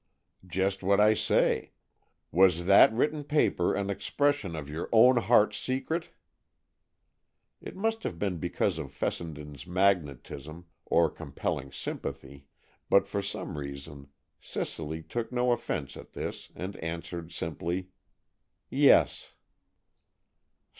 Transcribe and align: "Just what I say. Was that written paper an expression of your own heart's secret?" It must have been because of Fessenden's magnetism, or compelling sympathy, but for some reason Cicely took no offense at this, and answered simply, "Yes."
"Just 0.47 0.81
what 0.81 0.99
I 0.99 1.13
say. 1.13 1.73
Was 2.31 2.65
that 2.65 2.91
written 2.91 3.23
paper 3.23 3.75
an 3.75 3.91
expression 3.91 4.55
of 4.55 4.67
your 4.67 4.89
own 4.91 5.17
heart's 5.17 5.57
secret?" 5.59 6.09
It 7.61 7.75
must 7.75 8.01
have 8.01 8.17
been 8.17 8.37
because 8.39 8.79
of 8.79 8.91
Fessenden's 8.91 9.67
magnetism, 9.67 10.65
or 10.87 11.07
compelling 11.11 11.71
sympathy, 11.71 12.47
but 12.89 13.07
for 13.07 13.21
some 13.21 13.59
reason 13.59 14.07
Cicely 14.39 15.03
took 15.03 15.31
no 15.31 15.51
offense 15.51 15.95
at 15.95 16.13
this, 16.13 16.49
and 16.55 16.77
answered 16.77 17.31
simply, 17.31 17.89
"Yes." 18.71 19.33